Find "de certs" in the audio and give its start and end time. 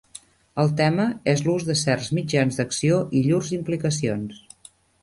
1.69-2.09